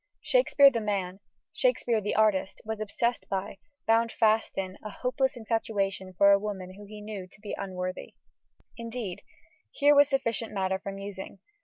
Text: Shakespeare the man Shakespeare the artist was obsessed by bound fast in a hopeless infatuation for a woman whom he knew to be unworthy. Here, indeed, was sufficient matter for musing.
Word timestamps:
Shakespeare 0.23 0.71
the 0.71 0.79
man 0.79 1.19
Shakespeare 1.53 2.01
the 2.01 2.15
artist 2.15 2.59
was 2.65 2.81
obsessed 2.81 3.27
by 3.29 3.59
bound 3.85 4.11
fast 4.11 4.57
in 4.57 4.79
a 4.83 4.89
hopeless 4.89 5.37
infatuation 5.37 6.13
for 6.13 6.31
a 6.31 6.39
woman 6.39 6.73
whom 6.73 6.87
he 6.87 7.01
knew 7.01 7.27
to 7.27 7.39
be 7.39 7.53
unworthy. 7.55 8.15
Here, 8.73 8.85
indeed, 8.85 9.21
was 9.79 10.09
sufficient 10.09 10.53
matter 10.53 10.79
for 10.79 10.91
musing. 10.91 11.37